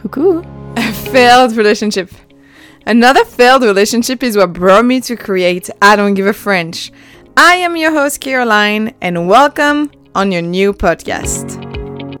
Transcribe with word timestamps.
Coucou. 0.00 0.42
A 0.78 0.92
failed 1.10 1.54
relationship. 1.56 2.10
Another 2.86 3.22
failed 3.22 3.62
relationship 3.62 4.22
is 4.22 4.34
what 4.34 4.54
brought 4.54 4.86
me 4.86 4.98
to 5.02 5.14
create 5.14 5.68
I 5.82 5.94
Don't 5.94 6.14
Give 6.14 6.26
a 6.26 6.32
French. 6.32 6.90
I 7.36 7.56
am 7.56 7.76
your 7.76 7.92
host, 7.92 8.20
Caroline, 8.20 8.94
and 9.02 9.28
welcome 9.28 9.90
on 10.14 10.32
your 10.32 10.40
new 10.40 10.72
podcast. 10.72 11.66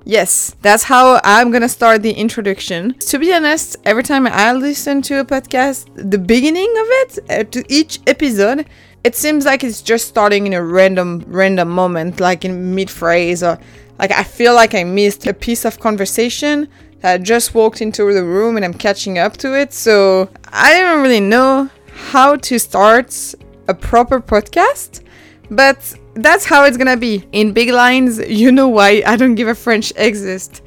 Yes, 0.04 0.54
that's 0.60 0.82
how 0.82 1.22
I'm 1.24 1.50
gonna 1.50 1.70
start 1.70 2.02
the 2.02 2.12
introduction. 2.12 2.98
To 2.98 3.18
be 3.18 3.32
honest, 3.32 3.78
every 3.86 4.02
time 4.02 4.26
I 4.26 4.52
listen 4.52 5.00
to 5.02 5.20
a 5.20 5.24
podcast, 5.24 5.86
the 5.94 6.18
beginning 6.18 6.70
of 6.70 6.86
it, 6.86 7.18
uh, 7.30 7.44
to 7.44 7.64
each 7.72 8.00
episode, 8.06 8.66
it 9.04 9.16
seems 9.16 9.46
like 9.46 9.64
it's 9.64 9.80
just 9.80 10.06
starting 10.06 10.46
in 10.46 10.52
a 10.52 10.62
random, 10.62 11.24
random 11.26 11.70
moment, 11.70 12.20
like 12.20 12.44
in 12.44 12.74
mid 12.74 12.90
phrase, 12.90 13.42
or 13.42 13.58
like 13.98 14.12
I 14.12 14.22
feel 14.22 14.54
like 14.54 14.74
I 14.74 14.84
missed 14.84 15.26
a 15.26 15.32
piece 15.32 15.64
of 15.64 15.80
conversation 15.80 16.68
I 17.02 17.18
just 17.18 17.54
walked 17.54 17.80
into 17.80 18.12
the 18.12 18.24
room 18.24 18.56
and 18.56 18.64
I'm 18.64 18.74
catching 18.74 19.18
up 19.18 19.36
to 19.38 19.58
it. 19.58 19.72
So 19.72 20.28
I 20.48 20.80
don't 20.80 21.02
really 21.02 21.20
know 21.20 21.70
how 21.88 22.36
to 22.36 22.58
start 22.58 23.34
a 23.68 23.74
proper 23.74 24.20
podcast, 24.20 25.02
but 25.50 25.94
that's 26.14 26.44
how 26.44 26.64
it's 26.64 26.76
gonna 26.76 26.96
be. 26.96 27.26
In 27.32 27.52
big 27.52 27.70
lines, 27.70 28.18
you 28.18 28.52
know 28.52 28.68
why 28.68 29.02
I 29.06 29.16
don't 29.16 29.34
give 29.34 29.48
a 29.48 29.54
French 29.54 29.92
exist. 29.96 30.62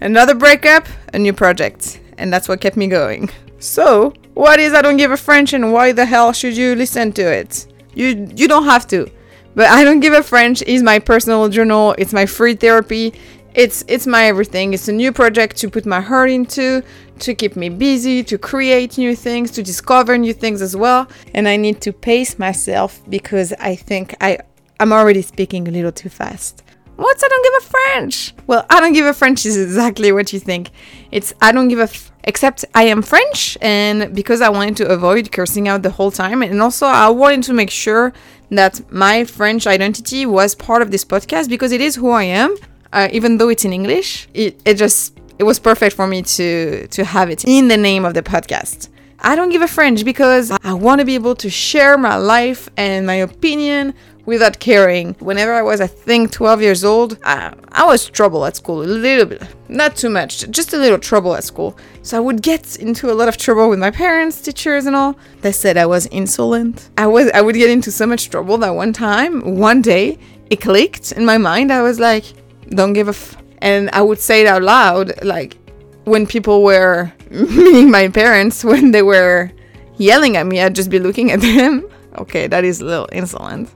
Another 0.00 0.34
breakup, 0.34 0.86
a 1.12 1.18
new 1.18 1.32
project, 1.32 2.00
and 2.18 2.32
that's 2.32 2.48
what 2.48 2.60
kept 2.60 2.76
me 2.76 2.86
going. 2.86 3.30
So, 3.60 4.12
what 4.34 4.60
is 4.60 4.72
I 4.72 4.82
don't 4.82 4.98
give 4.98 5.10
a 5.10 5.16
French 5.16 5.52
and 5.52 5.72
why 5.72 5.90
the 5.90 6.06
hell 6.06 6.32
should 6.32 6.56
you 6.56 6.76
listen 6.76 7.12
to 7.14 7.22
it? 7.22 7.66
You 7.94 8.28
you 8.36 8.46
don't 8.46 8.64
have 8.64 8.86
to. 8.88 9.10
But 9.56 9.66
I 9.66 9.82
don't 9.82 9.98
give 9.98 10.12
a 10.12 10.22
French 10.22 10.62
is 10.62 10.84
my 10.84 11.00
personal 11.00 11.48
journal, 11.48 11.94
it's 11.98 12.12
my 12.12 12.26
free 12.26 12.54
therapy, 12.54 13.12
it's 13.54 13.84
it's 13.88 14.06
my 14.06 14.26
everything. 14.26 14.74
It's 14.74 14.88
a 14.88 14.92
new 14.92 15.12
project 15.12 15.56
to 15.58 15.70
put 15.70 15.86
my 15.86 16.00
heart 16.00 16.30
into, 16.30 16.82
to 17.20 17.34
keep 17.34 17.56
me 17.56 17.68
busy, 17.68 18.22
to 18.24 18.38
create 18.38 18.98
new 18.98 19.16
things, 19.16 19.50
to 19.52 19.62
discover 19.62 20.16
new 20.18 20.32
things 20.32 20.62
as 20.62 20.76
well. 20.76 21.08
And 21.34 21.48
I 21.48 21.56
need 21.56 21.80
to 21.82 21.92
pace 21.92 22.38
myself 22.38 23.00
because 23.08 23.52
I 23.54 23.74
think 23.74 24.14
I 24.20 24.38
I'm 24.80 24.92
already 24.92 25.22
speaking 25.22 25.66
a 25.66 25.70
little 25.70 25.92
too 25.92 26.08
fast. 26.08 26.62
What's 26.96 27.22
I 27.22 27.28
don't 27.28 27.44
give 27.44 27.52
a 27.62 27.70
French? 27.70 28.34
Well, 28.48 28.66
I 28.68 28.80
don't 28.80 28.92
give 28.92 29.06
a 29.06 29.12
French 29.12 29.46
is 29.46 29.56
exactly 29.56 30.10
what 30.10 30.32
you 30.32 30.40
think. 30.40 30.70
It's 31.12 31.32
I 31.40 31.52
don't 31.52 31.68
give 31.68 31.78
a 31.78 31.84
f- 31.84 32.10
except 32.24 32.64
I 32.74 32.84
am 32.84 33.02
French 33.02 33.56
and 33.60 34.14
because 34.14 34.40
I 34.40 34.48
wanted 34.48 34.76
to 34.78 34.88
avoid 34.88 35.30
cursing 35.32 35.68
out 35.68 35.82
the 35.82 35.90
whole 35.90 36.10
time 36.10 36.42
and 36.42 36.60
also 36.60 36.86
I 36.86 37.08
wanted 37.08 37.44
to 37.44 37.52
make 37.52 37.70
sure 37.70 38.12
that 38.50 38.80
my 38.92 39.24
French 39.24 39.66
identity 39.66 40.26
was 40.26 40.54
part 40.54 40.82
of 40.82 40.90
this 40.90 41.04
podcast 41.04 41.48
because 41.48 41.70
it 41.70 41.80
is 41.80 41.94
who 41.94 42.10
I 42.10 42.24
am 42.24 42.56
uh, 42.92 43.08
even 43.12 43.38
though 43.38 43.48
it's 43.48 43.64
in 43.64 43.72
English, 43.72 44.28
it, 44.34 44.60
it 44.64 44.74
just 44.74 45.18
it 45.38 45.44
was 45.44 45.58
perfect 45.58 45.94
for 45.94 46.06
me 46.06 46.22
to 46.22 46.86
to 46.88 47.04
have 47.04 47.30
it 47.30 47.44
in 47.44 47.68
the 47.68 47.76
name 47.76 48.04
of 48.04 48.14
the 48.14 48.22
podcast. 48.22 48.88
I 49.20 49.34
don't 49.34 49.50
give 49.50 49.62
a 49.62 49.68
French 49.68 50.04
because 50.04 50.52
I 50.62 50.74
want 50.74 51.00
to 51.00 51.04
be 51.04 51.16
able 51.16 51.34
to 51.36 51.50
share 51.50 51.98
my 51.98 52.14
life 52.14 52.68
and 52.76 53.04
my 53.04 53.14
opinion 53.14 53.94
without 54.26 54.60
caring. 54.60 55.14
Whenever 55.14 55.54
I 55.54 55.62
was, 55.62 55.80
I 55.80 55.88
think, 55.88 56.30
12 56.30 56.62
years 56.62 56.84
old, 56.84 57.18
I, 57.24 57.52
I 57.72 57.84
was 57.84 58.08
trouble 58.08 58.44
at 58.44 58.54
school, 58.56 58.82
a 58.82 58.84
little 58.84 59.24
bit, 59.24 59.42
not 59.68 59.96
too 59.96 60.10
much, 60.10 60.48
just 60.50 60.72
a 60.72 60.76
little 60.76 60.98
trouble 60.98 61.34
at 61.34 61.42
school. 61.42 61.76
So 62.02 62.16
I 62.16 62.20
would 62.20 62.42
get 62.42 62.76
into 62.76 63.10
a 63.10 63.14
lot 63.14 63.26
of 63.26 63.38
trouble 63.38 63.68
with 63.68 63.80
my 63.80 63.90
parents, 63.90 64.40
teachers, 64.40 64.86
and 64.86 64.94
all. 64.94 65.16
They 65.40 65.50
said 65.50 65.76
I 65.76 65.86
was 65.86 66.06
insolent. 66.08 66.90
I 66.96 67.06
was, 67.06 67.28
I 67.30 67.40
would 67.40 67.56
get 67.56 67.70
into 67.70 67.90
so 67.90 68.06
much 68.06 68.30
trouble 68.30 68.58
that 68.58 68.70
one 68.70 68.92
time, 68.92 69.56
one 69.56 69.82
day, 69.82 70.18
it 70.50 70.60
clicked 70.60 71.10
in 71.12 71.24
my 71.24 71.38
mind. 71.38 71.72
I 71.72 71.82
was 71.82 71.98
like, 71.98 72.24
don't 72.70 72.92
give 72.92 73.08
a 73.08 73.10
f. 73.10 73.36
And 73.60 73.90
I 73.90 74.02
would 74.02 74.20
say 74.20 74.42
it 74.42 74.46
out 74.46 74.62
loud, 74.62 75.24
like 75.24 75.56
when 76.04 76.26
people 76.26 76.62
were, 76.62 77.12
meaning 77.30 77.90
my 77.90 78.08
parents, 78.08 78.64
when 78.64 78.92
they 78.92 79.02
were 79.02 79.50
yelling 79.96 80.36
at 80.36 80.46
me, 80.46 80.60
I'd 80.60 80.74
just 80.74 80.90
be 80.90 80.98
looking 80.98 81.30
at 81.30 81.40
them. 81.56 81.88
Okay, 82.18 82.46
that 82.46 82.64
is 82.64 82.80
a 82.80 82.84
little 82.84 83.08
insolent. 83.12 83.70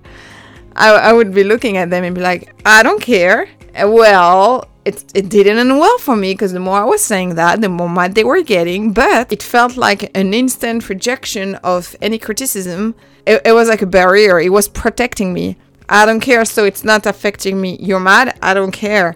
I, 0.74 0.90
I 0.90 1.12
would 1.12 1.34
be 1.34 1.44
looking 1.44 1.76
at 1.76 1.90
them 1.90 2.04
and 2.04 2.14
be 2.14 2.20
like, 2.20 2.54
I 2.64 2.82
don't 2.82 3.00
care. 3.00 3.48
Uh, 3.74 3.88
well, 3.88 4.68
it, 4.84 5.04
it 5.14 5.28
didn't 5.28 5.58
end 5.58 5.78
well 5.78 5.98
for 5.98 6.16
me 6.16 6.32
because 6.32 6.52
the 6.52 6.60
more 6.60 6.78
I 6.78 6.84
was 6.84 7.02
saying 7.02 7.34
that, 7.36 7.60
the 7.60 7.68
more 7.68 7.88
mad 7.88 8.14
they 8.14 8.24
were 8.24 8.42
getting. 8.42 8.92
But 8.92 9.32
it 9.32 9.42
felt 9.42 9.76
like 9.76 10.10
an 10.16 10.34
instant 10.34 10.88
rejection 10.88 11.56
of 11.56 11.94
any 12.00 12.18
criticism. 12.18 12.94
It, 13.26 13.42
it 13.44 13.52
was 13.52 13.68
like 13.68 13.82
a 13.82 13.86
barrier, 13.86 14.40
it 14.40 14.50
was 14.50 14.68
protecting 14.68 15.32
me. 15.32 15.56
I 15.92 16.06
don't 16.06 16.20
care, 16.20 16.46
so 16.46 16.64
it's 16.64 16.84
not 16.84 17.04
affecting 17.04 17.60
me. 17.60 17.76
You're 17.78 18.00
mad? 18.00 18.38
I 18.40 18.54
don't 18.54 18.72
care. 18.72 19.14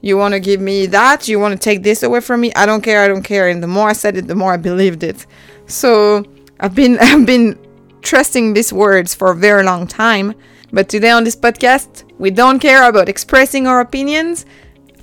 You 0.00 0.16
want 0.16 0.32
to 0.32 0.40
give 0.40 0.58
me 0.58 0.86
that? 0.86 1.28
You 1.28 1.38
want 1.38 1.52
to 1.52 1.58
take 1.58 1.82
this 1.82 2.02
away 2.02 2.20
from 2.20 2.40
me? 2.40 2.50
I 2.54 2.64
don't 2.64 2.80
care. 2.80 3.02
I 3.04 3.08
don't 3.08 3.22
care. 3.22 3.50
And 3.50 3.62
the 3.62 3.66
more 3.66 3.90
I 3.90 3.92
said 3.92 4.16
it, 4.16 4.26
the 4.26 4.34
more 4.34 4.54
I 4.54 4.56
believed 4.56 5.02
it. 5.02 5.26
So 5.66 6.24
I've 6.60 6.74
been 6.74 6.98
I've 7.00 7.26
been 7.26 7.58
trusting 8.00 8.54
these 8.54 8.72
words 8.72 9.14
for 9.14 9.32
a 9.32 9.36
very 9.36 9.64
long 9.64 9.86
time. 9.86 10.34
But 10.72 10.88
today 10.88 11.10
on 11.10 11.24
this 11.24 11.36
podcast, 11.36 12.04
we 12.18 12.30
don't 12.30 12.58
care 12.58 12.88
about 12.88 13.10
expressing 13.10 13.66
our 13.66 13.80
opinions. 13.80 14.46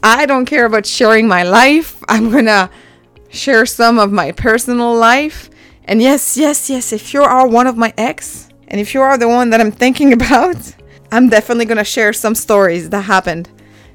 I 0.02 0.26
don't 0.26 0.48
care 0.48 0.66
about 0.66 0.88
sharing 0.88 1.28
my 1.28 1.44
life. 1.44 2.04
I'm 2.10 2.32
gonna 2.32 2.72
share 3.30 3.68
some 3.68 4.00
of 4.00 4.12
my 4.12 4.32
personal 4.32 4.96
life. 4.96 5.52
And 5.86 6.02
yes, 6.02 6.36
yes, 6.36 6.68
yes, 6.68 6.92
if 6.92 7.14
you 7.14 7.22
are 7.22 7.48
one 7.48 7.68
of 7.68 7.78
my 7.78 7.94
ex, 7.96 8.50
and 8.70 8.82
if 8.82 8.96
you 8.96 9.02
are 9.02 9.20
the 9.20 9.28
one 9.28 9.52
that 9.52 9.62
I'm 9.62 9.72
thinking 9.72 10.14
about, 10.20 10.58
I'm 11.12 11.30
definitely 11.30 11.66
gonna 11.66 11.84
share 11.84 12.14
some 12.14 12.36
stories 12.36 12.90
that 12.90 13.02
happened 13.02 13.50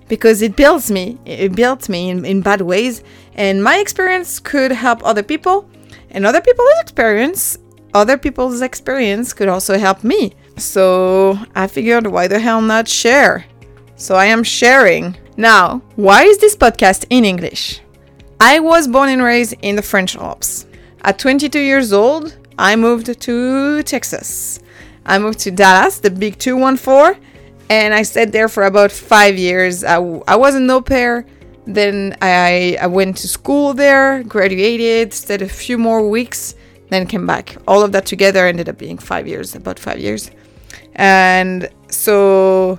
because 0.09 0.43
it 0.43 0.55
builds 0.55 0.91
me. 0.91 1.19
It 1.25 1.57
built 1.57 1.89
me 1.89 2.11
in, 2.11 2.25
in 2.25 2.43
bad 2.43 2.61
ways, 2.61 3.03
and 3.35 3.65
my 3.65 3.79
experience 3.79 4.39
could 4.39 4.71
help 4.73 5.05
other 5.05 5.23
people, 5.23 5.69
and 6.11 6.27
other 6.27 6.41
people's 6.41 6.79
experience, 6.81 7.59
other 7.95 8.19
people's 8.19 8.61
experience 8.61 9.33
could 9.33 9.49
also 9.49 9.79
help 9.79 10.05
me. 10.05 10.33
So 10.57 11.39
I 11.55 11.67
figured, 11.67 12.07
why 12.07 12.29
the 12.29 12.39
hell 12.39 12.61
not 12.61 12.89
share? 12.89 13.47
So 13.97 14.15
I 14.15 14.27
am 14.27 14.43
sharing. 14.43 15.17
Now, 15.37 15.83
why 15.97 16.25
is 16.25 16.39
this 16.39 16.57
podcast 16.57 17.07
in 17.11 17.25
English? 17.25 17.81
I 18.41 18.61
was 18.61 18.87
born 18.87 19.09
and 19.09 19.23
raised 19.23 19.55
in 19.63 19.77
the 19.77 19.83
French 19.83 20.17
Alps. 20.17 20.67
At 21.03 21.19
22 21.19 21.59
years 21.59 21.93
old, 21.93 22.37
I 22.59 22.77
moved 22.77 23.21
to 23.21 23.83
Texas. 23.83 24.61
I 25.07 25.19
moved 25.19 25.39
to 25.41 25.53
Dallas, 25.53 26.01
the 26.01 26.11
big 26.11 26.39
214, 26.39 27.23
and 27.71 27.95
I 27.95 28.03
stayed 28.03 28.33
there 28.33 28.49
for 28.49 28.65
about 28.65 28.91
five 28.91 29.39
years. 29.39 29.85
I, 29.85 29.97
I 30.27 30.35
was 30.37 30.57
an 30.57 30.69
au 30.69 30.81
pair. 30.81 31.25
Then 31.65 32.17
I, 32.21 32.77
I 32.81 32.87
went 32.89 33.17
to 33.19 33.29
school 33.29 33.73
there, 33.73 34.23
graduated, 34.25 35.15
stayed 35.15 35.43
a 35.43 35.49
few 35.49 35.79
more 35.79 36.09
weeks, 36.09 36.55
then 36.91 37.07
came 37.07 37.27
back. 37.27 37.57
All 37.67 37.83
of 37.83 37.93
that 37.93 38.07
together 38.07 38.47
ended 38.47 38.69
up 38.69 38.79
being 38.79 38.99
five 38.99 39.27
years, 39.27 39.55
about 39.55 39.79
five 39.79 39.99
years. 39.99 40.31
And 40.95 41.69
so 41.89 42.79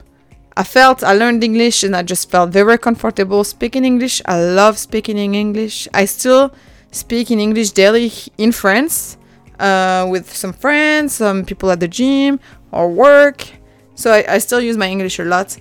I 0.56 0.64
felt 0.64 1.04
I 1.04 1.14
learned 1.14 1.44
English 1.44 1.84
and 1.84 1.96
I 1.96 2.04
just 2.04 2.30
felt 2.30 2.52
very 2.52 2.78
comfortable 2.78 3.44
speaking 3.44 3.84
English. 3.86 4.22
I 4.26 4.42
love 4.42 4.78
speaking 4.78 5.18
in 5.18 5.34
English. 5.34 5.88
I 5.94 6.06
still 6.06 6.54
speak 6.92 7.30
in 7.30 7.40
English 7.40 7.72
daily 7.72 8.12
in 8.38 8.52
France 8.52 9.18
uh, 9.60 10.08
with 10.10 10.34
some 10.34 10.54
friends, 10.54 11.16
some 11.16 11.46
people 11.46 11.72
at 11.72 11.80
the 11.80 11.88
gym 11.88 12.40
or 12.72 12.90
work. 12.90 13.48
So 13.96 14.12
I, 14.12 14.36
I 14.36 14.38
still 14.38 14.62
use 14.62 14.78
my 14.78 14.88
English 14.88 15.20
a 15.20 15.26
lot. 15.26 15.58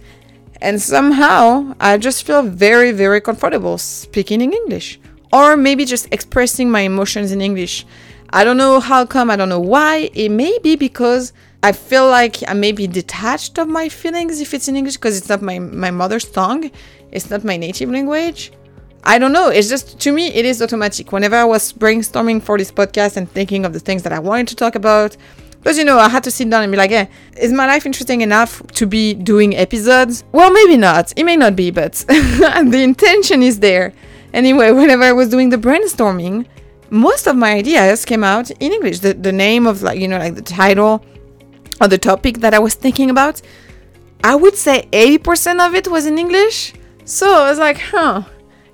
And 0.61 0.81
somehow 0.81 1.75
I 1.81 1.99
just 1.99 2.27
feel 2.27 2.43
very, 2.43 2.93
very 2.93 3.21
comfortable 3.21 3.79
speaking 3.79 4.41
in 4.41 4.53
English. 4.53 5.01
Or 5.33 5.57
maybe 5.57 5.85
just 5.85 6.09
expressing 6.13 6.71
my 6.71 6.81
emotions 6.81 7.33
in 7.33 7.41
English. 7.41 7.87
I 8.31 8.45
don't 8.45 8.57
know 8.57 8.81
how 8.81 9.05
come, 9.07 9.31
I 9.31 9.37
don't 9.37 9.49
know 9.49 9.61
why. 9.61 10.11
It 10.15 10.31
may 10.31 10.59
be 10.63 10.77
because 10.77 11.33
I 11.63 11.73
feel 11.73 12.09
like 12.09 12.37
I 12.49 12.55
may 12.55 12.73
be 12.73 12.87
detached 12.87 13.59
of 13.59 13.69
my 13.69 13.89
feelings 13.89 14.41
if 14.41 14.55
it's 14.55 14.69
in 14.69 14.77
English 14.77 14.97
because 14.97 15.17
it's 15.17 15.29
not 15.29 15.43
my, 15.43 15.59
my 15.59 15.91
mother's 15.91 16.25
tongue, 16.25 16.71
it's 17.13 17.31
not 17.31 17.45
my 17.45 17.57
native 17.57 17.91
language. 17.91 18.53
I 19.09 19.19
don't 19.19 19.33
know. 19.33 19.51
It's 19.51 19.69
just 19.69 20.01
to 20.01 20.11
me, 20.11 20.35
it 20.35 20.45
is 20.45 20.61
automatic. 20.61 21.13
Whenever 21.13 21.37
I 21.37 21.45
was 21.45 21.73
brainstorming 21.73 22.43
for 22.43 22.59
this 22.59 22.73
podcast 22.73 23.17
and 23.17 23.31
thinking 23.31 23.65
of 23.65 23.73
the 23.73 23.79
things 23.79 24.03
that 24.03 24.13
I 24.13 24.19
wanted 24.19 24.49
to 24.49 24.57
talk 24.57 24.75
about, 24.75 25.17
because 25.61 25.79
you 25.79 25.85
know, 25.85 25.97
I 25.97 26.09
had 26.09 26.25
to 26.25 26.31
sit 26.33 26.51
down 26.51 26.65
and 26.65 26.73
be 26.73 26.77
like, 26.77 26.91
"Hey, 26.91 27.09
is 27.37 27.53
my 27.53 27.67
life 27.69 27.87
interesting 27.87 28.23
enough 28.23 28.67
to 28.73 28.85
be 28.85 29.15
doing 29.15 29.57
episodes?" 29.57 30.25
Well, 30.33 30.51
maybe 30.51 30.77
not. 30.77 31.13
It 31.17 31.23
may 31.23 31.37
not 31.37 31.55
be, 31.55 31.71
but 31.71 31.93
the 32.09 32.81
intention 32.83 33.45
is 33.45 33.61
there. 33.61 33.93
Anyway, 34.35 34.73
whenever 34.73 35.05
I 35.05 35.13
was 35.13 35.29
doing 35.29 35.51
the 35.51 35.57
brainstorming, 35.57 36.47
most 36.91 37.29
of 37.29 37.37
my 37.37 37.53
ideas 37.53 38.05
came 38.05 38.25
out 38.25 38.51
in 38.51 38.73
English. 38.73 38.99
The 38.99 39.15
the 39.15 39.33
name 39.33 39.69
of 39.69 39.83
like 39.83 40.01
you 40.01 40.09
know 40.09 40.19
like 40.19 40.35
the 40.35 40.43
title 40.43 41.05
or 41.81 41.87
the 41.87 41.99
topic 41.99 42.39
that 42.41 42.55
I 42.55 42.59
was 42.59 42.75
thinking 42.75 43.11
about, 43.11 43.41
I 44.25 44.35
would 44.35 44.57
say 44.57 44.89
80% 44.91 45.65
of 45.65 45.77
it 45.77 45.87
was 45.87 46.07
in 46.07 46.19
English. 46.19 46.73
So 47.05 47.27
I 47.45 47.51
was 47.51 47.59
like, 47.61 47.79
huh 47.79 48.25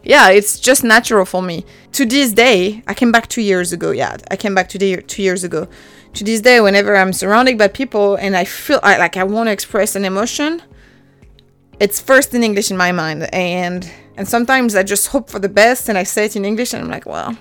yeah, 0.02 0.30
it's 0.30 0.58
just 0.58 0.84
natural 0.84 1.24
for 1.24 1.42
me. 1.42 1.64
To 1.92 2.04
this 2.06 2.32
day, 2.32 2.82
I 2.86 2.94
came 2.94 3.12
back 3.12 3.28
two 3.28 3.42
years 3.42 3.72
ago. 3.72 3.90
Yeah, 3.90 4.16
I 4.30 4.36
came 4.36 4.54
back 4.54 4.68
today 4.68 4.96
two 4.96 5.22
years 5.22 5.44
ago. 5.44 5.68
To 6.14 6.24
this 6.24 6.40
day, 6.40 6.60
whenever 6.60 6.94
I'm 6.96 7.12
surrounded 7.12 7.56
by 7.58 7.68
people 7.68 8.16
and 8.16 8.36
I 8.36 8.44
feel 8.44 8.80
like 8.82 9.16
I 9.16 9.24
want 9.24 9.48
to 9.48 9.52
express 9.52 9.96
an 9.96 10.04
emotion, 10.04 10.62
it's 11.80 12.00
first 12.00 12.34
in 12.34 12.42
English 12.44 12.70
in 12.70 12.76
my 12.76 12.92
mind, 12.92 13.32
and 13.32 13.90
And 14.16 14.28
sometimes 14.28 14.74
I 14.74 14.82
just 14.82 15.08
hope 15.08 15.30
for 15.30 15.38
the 15.38 15.48
best 15.48 15.88
and 15.88 15.96
I 15.96 16.04
say 16.04 16.26
it 16.26 16.36
in 16.36 16.44
English 16.44 16.74
and 16.74 16.82
I'm 16.82 16.90
like, 16.90 17.06
well, 17.06 17.36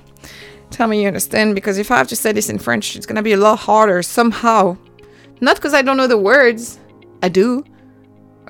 tell 0.70 0.88
me 0.88 1.02
you 1.02 1.08
understand 1.08 1.54
because 1.54 1.78
if 1.78 1.92
I 1.92 1.98
have 1.98 2.08
to 2.08 2.16
say 2.16 2.32
this 2.32 2.50
in 2.50 2.60
French, 2.60 2.96
it's 2.96 3.06
gonna 3.06 3.22
be 3.22 3.34
a 3.34 3.38
lot 3.38 3.60
harder 3.60 4.02
somehow. 4.02 4.78
Not 5.42 5.58
because 5.58 5.74
I 5.74 5.82
don't 5.82 5.98
know 5.98 6.08
the 6.08 6.18
words, 6.18 6.80
I 7.22 7.30
do. 7.30 7.64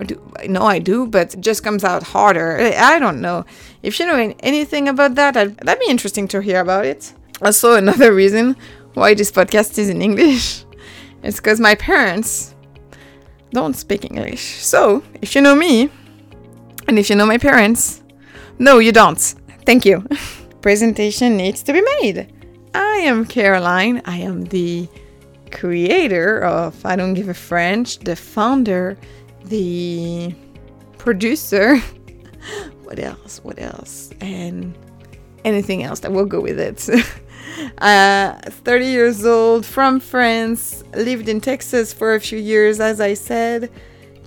Do 0.06 0.22
no, 0.48 0.64
I 0.64 0.80
do, 0.80 1.06
but 1.06 1.36
it 1.36 1.42
just 1.42 1.64
comes 1.64 1.84
out 1.84 2.04
harder. 2.04 2.58
I 2.58 2.98
don't 2.98 3.22
know. 3.22 3.46
If 3.84 4.00
you 4.00 4.06
know 4.06 4.34
anything 4.40 4.88
about 4.88 5.16
that, 5.16 5.34
that'd 5.34 5.80
be 5.80 5.90
interesting 5.90 6.28
to 6.30 6.42
hear 6.42 6.62
about 6.62 6.86
it. 6.86 7.14
Also, 7.42 7.76
another 7.84 8.14
reason 8.14 8.56
why 8.94 9.14
this 9.14 9.32
podcast 9.32 9.78
is 9.78 9.90
in 9.90 10.02
English 10.02 10.66
is 11.24 11.36
because 11.38 11.60
my 11.60 11.76
parents 11.76 12.56
don't 13.52 13.76
speak 13.76 14.06
English. 14.06 14.42
So, 14.64 15.04
if 15.22 15.36
you 15.36 15.42
know 15.42 15.56
me, 15.56 15.90
and 16.88 16.98
if 16.98 17.10
you 17.10 17.16
know 17.16 17.26
my 17.26 17.38
parents, 17.38 18.02
no, 18.60 18.80
you 18.80 18.92
don't. 18.92 19.20
Thank 19.66 19.86
you. 19.86 20.08
Presentation 20.62 21.38
needs 21.38 21.64
to 21.64 21.74
be 21.74 21.82
made. 22.00 22.34
I 22.74 22.98
am 22.98 23.26
Caroline. 23.26 24.02
I 24.06 24.18
am 24.18 24.46
the 24.46 24.88
creator 25.52 26.40
of 26.44 26.86
I 26.86 26.96
Don't 26.96 27.14
Give 27.14 27.30
a 27.30 27.34
French, 27.34 28.00
the 28.00 28.16
founder, 28.16 28.98
the 29.46 30.34
producer. 30.98 31.78
what 32.84 33.00
else? 33.00 33.40
What 33.44 33.60
else? 33.60 34.12
And 34.22 34.78
anything 35.44 35.84
else 35.84 36.00
that 36.02 36.12
will 36.12 36.26
go 36.26 36.40
with 36.40 36.60
it. 36.60 36.90
uh, 37.80 38.34
30 38.50 38.86
years 38.86 39.26
old, 39.26 39.66
from 39.66 40.00
France, 40.00 40.84
lived 40.94 41.28
in 41.30 41.42
Texas 41.42 41.94
for 41.94 42.16
a 42.16 42.20
few 42.20 42.40
years, 42.40 42.80
as 42.80 43.02
I 43.02 43.14
said. 43.14 43.72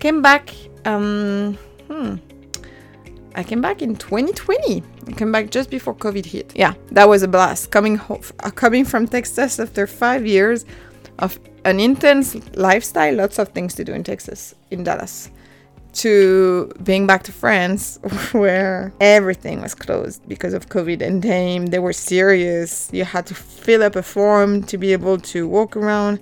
Came 0.00 0.22
back. 0.22 0.55
Um, 0.84 1.56
hmm, 1.88 2.17
I 3.34 3.43
came 3.43 3.60
back 3.60 3.82
in 3.82 3.96
2020. 3.96 4.82
I 5.06 5.12
came 5.12 5.32
back 5.32 5.50
just 5.50 5.70
before 5.70 5.94
COVID 5.94 6.25
hit. 6.25 6.52
Yeah, 6.55 6.75
that 6.93 7.08
was 7.08 7.22
a 7.22 7.28
blast. 7.28 7.70
Coming 7.70 7.96
home, 7.96 8.22
uh, 8.40 8.50
coming 8.50 8.84
from 8.84 9.08
Texas 9.08 9.58
after 9.58 9.87
five 9.87 10.26
years 10.26 10.64
of 11.19 11.38
an 11.64 11.81
intense 11.81 12.37
lifestyle, 12.56 13.14
lots 13.14 13.38
of 13.38 13.49
things 13.49 13.75
to 13.75 13.84
do 13.84 13.93
in 13.93 14.05
Texas, 14.05 14.55
in 14.70 14.84
Dallas, 14.84 15.31
to 15.94 16.70
being 16.82 17.06
back 17.06 17.22
to 17.25 17.32
France 17.32 17.99
where 18.32 18.93
everything 19.00 19.62
was 19.62 19.75
closed 19.75 20.26
because 20.28 20.52
of 20.52 20.69
COVID 20.69 21.00
and 21.00 21.22
they, 21.22 21.58
they 21.58 21.78
were 21.78 21.93
serious. 21.93 22.90
You 22.93 23.05
had 23.05 23.26
to 23.26 23.34
fill 23.34 23.82
up 23.82 23.96
a 23.96 24.02
form 24.02 24.62
to 24.64 24.76
be 24.76 24.93
able 24.93 25.19
to 25.19 25.49
walk 25.49 25.76
around. 25.76 26.20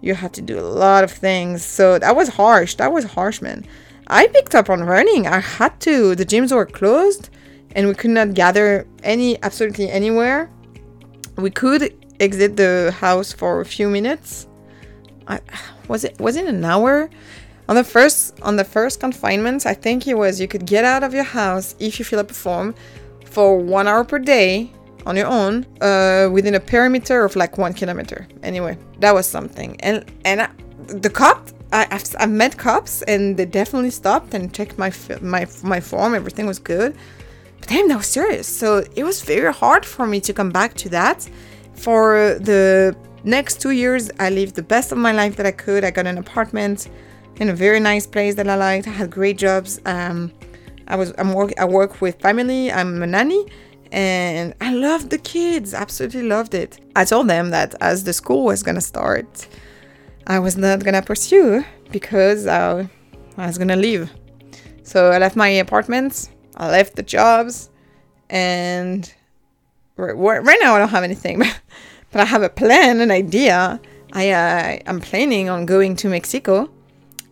You 0.00 0.14
had 0.14 0.32
to 0.34 0.42
do 0.42 0.58
a 0.58 0.62
lot 0.62 1.04
of 1.04 1.10
things. 1.10 1.64
So 1.64 1.98
that 1.98 2.14
was 2.14 2.28
harsh. 2.28 2.74
That 2.74 2.92
was 2.92 3.04
harsh, 3.04 3.40
man. 3.40 3.64
I 4.08 4.26
picked 4.28 4.54
up 4.54 4.68
on 4.68 4.82
running. 4.82 5.26
I 5.26 5.40
had 5.40 5.80
to. 5.80 6.14
The 6.14 6.26
gyms 6.26 6.52
were 6.54 6.66
closed 6.66 7.30
and 7.74 7.88
we 7.88 7.94
could 7.94 8.10
not 8.10 8.34
gather 8.34 8.86
any 9.02 9.40
absolutely 9.42 9.88
anywhere. 9.90 10.50
We 11.36 11.50
could 11.50 11.94
exit 12.20 12.56
the 12.56 12.94
house 12.98 13.32
for 13.32 13.60
a 13.60 13.64
few 13.64 13.88
minutes. 13.88 14.48
Was 15.88 16.04
it 16.04 16.18
was 16.20 16.36
it 16.36 16.46
an 16.46 16.64
hour? 16.64 17.08
On 17.68 17.74
the 17.74 17.84
first 17.84 18.40
on 18.42 18.56
the 18.56 18.64
first 18.64 19.00
confinement, 19.00 19.66
I 19.66 19.74
think 19.74 20.06
it 20.06 20.14
was 20.14 20.40
you 20.40 20.48
could 20.48 20.66
get 20.66 20.84
out 20.84 21.02
of 21.02 21.12
your 21.12 21.24
house 21.24 21.74
if 21.78 21.98
you 21.98 22.04
fill 22.04 22.20
up 22.20 22.30
a 22.30 22.34
form 22.34 22.74
for 23.24 23.58
one 23.58 23.88
hour 23.88 24.04
per 24.04 24.18
day 24.18 24.70
on 25.04 25.16
your 25.16 25.26
own 25.26 25.66
uh, 25.80 26.28
within 26.32 26.54
a 26.54 26.60
perimeter 26.60 27.24
of 27.24 27.36
like 27.36 27.58
one 27.58 27.72
kilometer. 27.72 28.26
Anyway, 28.42 28.76
that 29.00 29.12
was 29.14 29.26
something. 29.26 29.80
And 29.80 30.04
and 30.24 30.42
I, 30.42 30.48
the 30.86 31.10
cop 31.10 31.48
I, 31.72 31.86
I've, 31.90 32.04
I've 32.18 32.30
met 32.30 32.56
cops 32.56 33.02
and 33.02 33.36
they 33.36 33.46
definitely 33.46 33.90
stopped 33.90 34.34
and 34.34 34.52
checked 34.52 34.78
my 34.78 34.92
my 35.20 35.46
my 35.62 35.80
form. 35.80 36.14
Everything 36.14 36.46
was 36.46 36.58
good. 36.58 36.96
But 37.60 37.68
damn, 37.68 37.88
that 37.88 37.96
was 37.96 38.06
serious. 38.06 38.46
So 38.46 38.84
it 38.94 39.04
was 39.04 39.22
very 39.22 39.52
hard 39.52 39.84
for 39.84 40.06
me 40.06 40.20
to 40.20 40.32
come 40.32 40.50
back 40.50 40.74
to 40.74 40.88
that. 40.90 41.28
For 41.74 42.38
the 42.40 42.96
next 43.24 43.60
two 43.60 43.70
years, 43.70 44.10
I 44.18 44.30
lived 44.30 44.54
the 44.54 44.62
best 44.62 44.92
of 44.92 44.98
my 44.98 45.12
life 45.12 45.36
that 45.36 45.46
I 45.46 45.52
could. 45.52 45.84
I 45.84 45.90
got 45.90 46.06
an 46.06 46.18
apartment 46.18 46.88
in 47.36 47.48
a 47.48 47.54
very 47.54 47.80
nice 47.80 48.06
place 48.06 48.34
that 48.36 48.48
I 48.48 48.56
liked. 48.56 48.86
I 48.86 48.90
had 48.90 49.10
great 49.10 49.38
jobs. 49.38 49.80
Um, 49.84 50.32
I 50.88 50.96
was 50.96 51.12
I'm 51.18 51.32
work 51.32 51.52
I 51.58 51.64
work 51.64 52.00
with 52.00 52.20
family. 52.20 52.70
I'm 52.70 53.02
a 53.02 53.06
nanny, 53.06 53.46
and 53.92 54.54
I 54.60 54.72
loved 54.72 55.10
the 55.10 55.18
kids. 55.18 55.74
Absolutely 55.74 56.22
loved 56.22 56.54
it. 56.54 56.80
I 56.94 57.04
told 57.04 57.28
them 57.28 57.50
that 57.50 57.74
as 57.80 58.04
the 58.04 58.12
school 58.12 58.44
was 58.44 58.62
gonna 58.62 58.80
start 58.80 59.48
I 60.28 60.40
was 60.40 60.56
not 60.56 60.82
gonna 60.84 61.02
pursue 61.02 61.64
because 61.92 62.48
I, 62.48 62.88
I 63.36 63.46
was 63.46 63.58
gonna 63.58 63.76
leave. 63.76 64.10
So 64.82 65.10
I 65.12 65.18
left 65.18 65.36
my 65.36 65.48
apartment, 65.48 66.30
I 66.56 66.68
left 66.68 66.96
the 66.96 67.04
jobs, 67.04 67.70
and 68.28 69.12
right 69.96 70.58
now 70.60 70.74
I 70.74 70.78
don't 70.78 70.88
have 70.88 71.04
anything, 71.04 71.42
but 72.10 72.20
I 72.20 72.24
have 72.24 72.42
a 72.42 72.48
plan, 72.48 73.00
an 73.00 73.10
idea. 73.10 73.80
I 74.12 74.30
uh, 74.30 74.78
I'm 74.86 75.00
planning 75.00 75.48
on 75.48 75.66
going 75.66 75.96
to 75.96 76.08
Mexico 76.08 76.70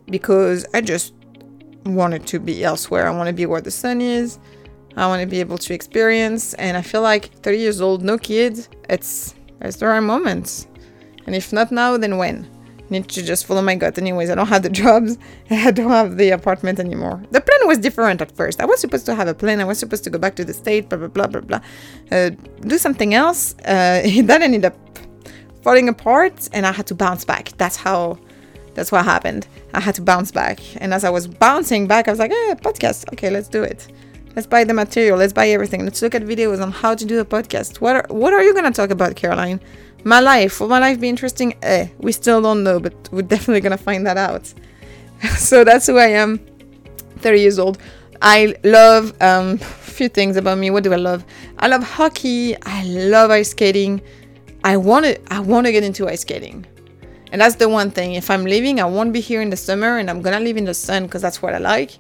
because 0.07 0.67
I 0.75 0.81
just 0.81 1.15
wanted 1.87 2.27
to 2.29 2.39
be 2.39 2.65
elsewhere. 2.65 3.07
I 3.07 3.11
want 3.11 3.29
to 3.29 3.33
be 3.33 3.47
where 3.47 3.61
the 3.61 3.71
sun 3.71 4.01
is. 4.01 4.39
I 4.97 5.07
want 5.07 5.21
to 5.21 5.27
be 5.27 5.41
able 5.41 5.59
to 5.59 5.75
experience, 5.75 6.55
and 6.55 6.77
I 6.77 6.83
feel 6.83 7.03
like 7.03 7.33
30 7.43 7.59
years 7.59 7.81
old, 7.81 8.03
no 8.03 8.17
kids. 8.17 8.69
It's 8.89 9.35
it's 9.61 9.79
the 9.79 9.87
right 9.87 10.01
moment, 10.01 10.67
and 11.27 11.35
if 11.35 11.53
not 11.53 11.73
now, 11.73 11.97
then 11.97 12.17
when? 12.17 12.54
Need 12.95 13.09
to 13.17 13.23
just 13.33 13.43
follow 13.47 13.63
my 13.71 13.77
gut 13.83 13.95
anyways. 14.05 14.29
I 14.33 14.35
don't 14.39 14.53
have 14.55 14.65
the 14.69 14.75
jobs. 14.85 15.11
I 15.69 15.71
don't 15.79 15.91
have 16.01 16.11
the 16.23 16.31
apartment 16.39 16.77
anymore. 16.87 17.17
The 17.37 17.41
plan 17.49 17.63
was 17.71 17.79
different 17.87 18.19
at 18.27 18.31
first. 18.41 18.57
I 18.65 18.67
was 18.73 18.79
supposed 18.85 19.07
to 19.07 19.15
have 19.15 19.29
a 19.35 19.37
plan. 19.43 19.57
I 19.61 19.67
was 19.73 19.79
supposed 19.79 20.05
to 20.07 20.11
go 20.15 20.19
back 20.25 20.35
to 20.37 20.45
the 20.45 20.55
state 20.63 20.89
blah 20.89 20.99
blah 21.03 21.13
blah 21.17 21.29
blah 21.33 21.45
blah. 21.49 21.61
Uh, 22.15 22.31
do 22.73 22.77
something 22.87 23.11
else. 23.23 23.55
Uh, 23.75 23.99
that 24.31 24.41
ended 24.49 24.65
up 24.71 24.77
falling 25.65 25.89
apart 25.89 26.37
and 26.53 26.63
i 26.67 26.73
had 26.79 26.87
to 26.93 26.95
bounce 27.05 27.25
back. 27.33 27.45
That's 27.61 27.77
how 27.87 28.19
that's 28.75 28.91
what 28.93 29.05
happened. 29.05 29.43
I 29.73 29.81
had 29.81 29.95
to 29.97 30.03
bounce 30.03 30.31
back. 30.43 30.59
And 30.83 30.89
as 30.97 31.03
i 31.05 31.11
was 31.11 31.25
bouncing 31.47 31.83
back 31.93 32.03
i 32.09 32.11
was 32.15 32.21
like 32.25 32.33
eh, 32.41 32.55
podcast. 32.67 32.99
Okay 33.13 33.31
let's 33.37 33.49
do 33.49 33.63
it. 33.73 33.81
Let's 34.37 34.49
buy 34.49 34.65
the 34.65 34.75
material. 34.75 35.17
Let's 35.17 35.33
buy 35.33 35.49
everything. 35.57 35.85
Let's 35.85 36.03
look 36.03 36.15
at 36.15 36.23
videos 36.23 36.61
on 36.61 36.73
how 36.73 36.93
to 36.97 37.05
do 37.05 37.21
a 37.21 37.25
podcast. 37.25 37.81
What 37.81 37.95
are, 37.97 38.07
what 38.09 38.33
are 38.33 38.43
you 38.43 38.53
going 38.53 38.65
to 38.65 38.73
talk 38.73 38.91
about 38.91 39.15
caroline 39.15 39.61
my 40.05 40.21
life, 40.21 40.61
will 40.61 40.69
my 40.69 40.79
life 40.79 41.01
be 41.01 41.09
interesting? 41.09 41.55
Eh, 41.63 41.89
we 41.99 42.13
still 42.13 42.41
don't 42.41 42.63
know, 42.63 42.79
but 42.79 42.95
we're 43.11 43.23
definitely 43.23 43.61
gonna 43.61 43.79
find 43.79 44.07
that 44.07 44.17
out. 44.17 44.53
so 45.37 45.65
that's 45.65 45.87
who 45.87 45.99
I 45.99 46.09
am, 46.09 46.39
30 47.19 47.41
years 47.41 47.59
old. 47.59 47.79
I 48.21 48.55
love 48.65 49.13
um, 49.21 49.55
a 49.55 49.59
few 49.99 50.09
things 50.09 50.37
about 50.37 50.59
me. 50.59 50.71
What 50.71 50.85
do 50.85 50.93
I 50.93 50.97
love? 50.97 51.25
I 51.59 51.69
love 51.69 51.83
hockey. 51.83 52.57
I 52.63 52.85
love 52.85 53.31
ice 53.31 53.51
skating. 53.51 54.01
I 54.63 54.77
want 54.77 55.05
to. 55.05 55.33
I 55.33 55.41
want 55.41 55.67
to 55.67 55.73
get 55.73 55.85
into 55.85 56.09
ice 56.09 56.23
skating, 56.23 56.67
and 57.33 57.41
that's 57.41 57.57
the 57.57 57.69
one 57.69 57.91
thing. 57.91 58.15
If 58.15 58.31
I'm 58.31 58.45
leaving, 58.45 58.81
I 58.81 58.85
won't 58.85 59.13
be 59.13 59.21
here 59.21 59.43
in 59.43 59.51
the 59.51 59.57
summer, 59.57 59.99
and 59.99 60.09
I'm 60.09 60.23
gonna 60.23 60.41
live 60.41 60.57
in 60.57 60.65
the 60.65 60.75
sun 60.75 61.05
because 61.05 61.23
that's 61.23 61.43
what 61.43 61.55
I 61.55 61.59
like. 61.59 61.99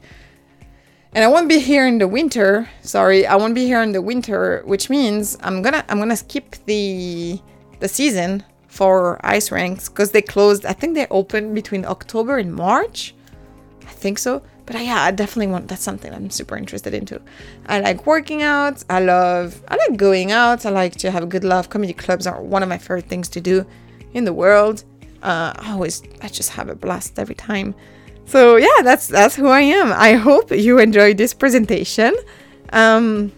And 1.15 1.23
I 1.23 1.29
won't 1.29 1.49
be 1.49 1.61
here 1.61 1.87
in 1.87 1.99
the 1.99 2.09
winter. 2.09 2.69
Sorry, 2.83 3.25
I 3.27 3.37
won't 3.37 3.55
be 3.55 3.67
here 3.67 3.83
in 3.83 3.93
the 3.93 4.03
winter, 4.03 4.63
which 4.65 4.91
means 4.91 5.37
I'm 5.43 5.63
gonna. 5.63 5.85
I'm 5.89 5.99
gonna 5.99 6.17
skip 6.17 6.57
the 6.65 7.39
the 7.85 7.89
season 7.89 8.43
for 8.67 9.21
ice 9.23 9.53
rinks 9.53 9.91
because 9.91 10.11
they 10.13 10.23
closed. 10.23 10.65
I 10.65 10.73
think 10.73 10.95
they 10.95 11.07
opened 11.11 11.55
between 11.55 11.85
October 11.85 12.39
and 12.39 12.51
March. 12.67 13.15
I 13.91 13.95
think 14.03 14.17
so. 14.19 14.43
But 14.67 14.75
yeah, 14.83 15.03
I 15.03 15.11
definitely 15.11 15.51
want. 15.55 15.69
That's 15.69 15.83
something 15.91 16.11
I'm 16.11 16.31
super 16.31 16.57
interested 16.57 16.95
into. 16.95 17.21
I 17.67 17.81
like 17.81 18.07
working 18.07 18.41
out. 18.43 18.83
I 18.89 19.01
love. 19.01 19.63
I 19.69 19.77
like 19.77 19.99
going 19.99 20.33
out. 20.33 20.65
I 20.65 20.71
like 20.71 20.95
to 21.03 21.11
have 21.11 21.23
a 21.23 21.31
good 21.35 21.45
laugh. 21.45 21.69
Comedy 21.69 21.93
clubs 21.93 22.27
are 22.27 22.41
one 22.41 22.63
of 22.63 22.71
my 22.71 22.79
favorite 22.79 23.09
things 23.13 23.29
to 23.37 23.41
do 23.53 23.67
in 24.15 24.25
the 24.25 24.33
world. 24.33 24.85
Uh, 25.23 25.53
I 25.65 25.73
always. 25.73 26.03
I 26.23 26.29
just 26.29 26.51
have 26.57 26.71
a 26.71 26.75
blast 26.75 27.19
every 27.19 27.35
time. 27.35 27.75
So 28.25 28.57
yeah, 28.57 28.81
that's 28.83 29.07
that's 29.09 29.37
who 29.37 29.49
I 29.49 29.61
am. 29.81 29.93
I 29.93 30.15
hope 30.15 30.51
you 30.51 30.79
enjoyed 30.79 31.19
this 31.19 31.35
presentation. 31.35 32.13
Um, 32.73 33.31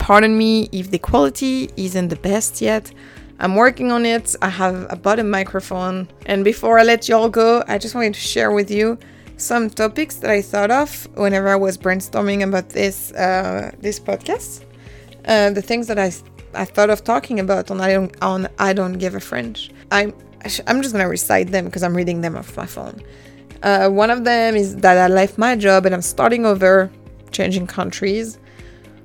pardon 0.00 0.36
me 0.36 0.68
if 0.72 0.90
the 0.90 0.98
quality 0.98 1.70
isn't 1.76 2.08
the 2.08 2.20
best 2.30 2.60
yet. 2.60 2.92
I'm 3.40 3.54
working 3.54 3.92
on 3.92 4.04
it. 4.04 4.34
I 4.42 4.48
have 4.48 4.86
a 4.90 4.96
bottom 4.96 5.30
microphone. 5.30 6.08
And 6.26 6.44
before 6.44 6.78
I 6.78 6.82
let 6.82 7.08
y'all 7.08 7.28
go, 7.28 7.62
I 7.68 7.78
just 7.78 7.94
wanted 7.94 8.14
to 8.14 8.20
share 8.20 8.50
with 8.52 8.70
you 8.70 8.98
some 9.36 9.70
topics 9.70 10.16
that 10.16 10.30
I 10.30 10.42
thought 10.42 10.70
of 10.70 11.08
whenever 11.14 11.48
I 11.48 11.56
was 11.56 11.78
brainstorming 11.78 12.42
about 12.42 12.70
this 12.70 13.12
uh, 13.12 13.70
this 13.80 14.00
podcast. 14.00 14.64
Uh, 15.24 15.50
the 15.50 15.62
things 15.62 15.86
that 15.86 15.98
I 15.98 16.12
I 16.54 16.64
thought 16.64 16.90
of 16.90 17.04
talking 17.04 17.38
about 17.38 17.70
on 17.70 17.80
I 17.80 17.92
don't 17.92 18.22
on 18.22 18.48
I 18.58 18.72
don't 18.72 18.94
give 18.94 19.14
a 19.14 19.20
French. 19.20 19.70
I'm 19.92 20.12
I'm 20.66 20.82
just 20.82 20.92
gonna 20.92 21.08
recite 21.08 21.48
them 21.52 21.66
because 21.66 21.84
I'm 21.84 21.96
reading 21.96 22.20
them 22.20 22.36
off 22.36 22.56
my 22.56 22.66
phone. 22.66 23.00
Uh, 23.62 23.88
one 23.88 24.10
of 24.10 24.24
them 24.24 24.56
is 24.56 24.76
that 24.76 24.98
I 24.98 25.06
left 25.12 25.38
my 25.38 25.54
job 25.56 25.86
and 25.86 25.94
I'm 25.94 26.02
starting 26.02 26.46
over, 26.46 26.90
changing 27.30 27.66
countries 27.66 28.38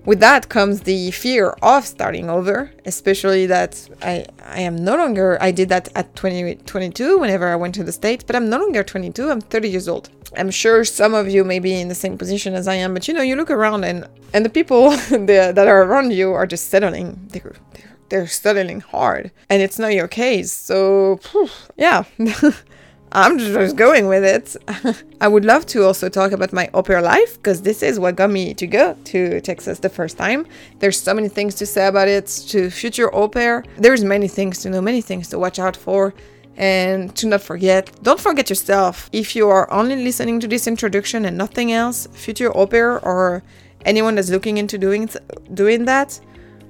with 0.06 0.20
that 0.20 0.50
comes 0.50 0.82
the 0.82 1.12
fear 1.12 1.56
of 1.62 1.86
starting 1.86 2.30
over, 2.30 2.72
especially 2.86 3.46
that 3.48 3.90
I, 4.02 4.26
I 4.46 4.62
am 4.62 4.76
no 4.76 4.96
longer, 4.96 5.38
I 5.42 5.52
did 5.52 5.70
that 5.70 5.90
at 5.96 6.16
20, 6.16 6.56
22 6.56 7.20
whenever 7.20 7.48
I 7.48 7.56
went 7.56 7.76
to 7.76 7.84
the 7.84 7.92
States, 7.92 8.24
but 8.24 8.36
I'm 8.36 8.50
no 8.50 8.58
longer 8.58 8.84
22, 8.84 9.30
I'm 9.30 9.42
30 9.42 9.70
years 9.70 9.88
old. 9.88 10.10
I'm 10.36 10.50
sure 10.52 10.84
some 10.84 11.14
of 11.14 11.30
you 11.30 11.44
may 11.44 11.60
be 11.60 11.80
in 11.80 11.88
the 11.88 11.96
same 11.96 12.18
position 12.18 12.54
as 12.56 12.68
I 12.68 12.76
am, 12.76 12.94
but 12.94 13.08
you 13.08 13.14
know, 13.14 13.22
you 13.22 13.36
look 13.36 13.52
around 13.52 13.84
and 13.84 14.08
and 14.34 14.44
the 14.44 14.50
people 14.50 14.90
that 15.12 15.58
are 15.58 15.84
around 15.84 16.12
you 16.12 16.34
are 16.34 16.48
just 16.48 16.72
settling. 16.72 17.28
They're, 17.32 17.54
they're 17.74 17.96
they're 18.10 18.28
settling 18.28 18.80
hard, 18.80 19.32
and 19.50 19.62
it's 19.62 19.78
not 19.80 19.94
your 19.94 20.08
case. 20.08 20.52
So 20.52 21.20
yeah. 21.78 22.06
I'm 23.16 23.38
just 23.38 23.76
going 23.76 24.08
with 24.08 24.24
it. 24.24 24.56
I 25.22 25.28
would 25.28 25.46
love 25.46 25.68
to 25.68 25.84
also 25.84 26.10
talk 26.10 26.32
about 26.32 26.52
my 26.52 26.66
pair 26.84 27.00
life 27.00 27.38
because 27.38 27.62
this 27.62 27.84
is 27.84 28.00
what 28.00 28.16
got 28.16 28.32
me 28.32 28.56
to 28.56 28.66
go 28.66 28.98
to 29.06 29.40
Texas 29.42 29.78
the 29.78 29.90
first 29.90 30.18
time. 30.18 30.48
There's 30.80 31.00
so 31.00 31.14
many 31.14 31.30
things 31.30 31.54
to 31.56 31.68
say 31.68 31.86
about 31.86 32.08
it. 32.08 32.26
To 32.50 32.72
future 32.72 33.12
pair, 33.32 33.64
there's 33.78 34.04
many 34.04 34.28
things 34.28 34.64
to 34.64 34.72
know, 34.72 34.82
many 34.82 35.00
things 35.02 35.28
to 35.30 35.38
watch 35.38 35.60
out 35.60 35.78
for. 35.78 36.14
And 36.58 37.16
to 37.16 37.28
not 37.28 37.42
forget, 37.42 37.92
don't 38.02 38.20
forget 38.20 38.50
yourself. 38.50 39.10
If 39.12 39.36
you 39.36 39.48
are 39.48 39.72
only 39.72 40.04
listening 40.04 40.40
to 40.40 40.48
this 40.48 40.66
introduction 40.66 41.26
and 41.26 41.38
nothing 41.38 41.72
else, 41.72 42.08
future 42.14 42.52
pair 42.68 43.00
or 43.06 43.44
anyone 43.86 44.16
that's 44.16 44.30
looking 44.30 44.58
into 44.58 44.78
doing 44.80 45.10
doing 45.54 45.86
that, 45.86 46.20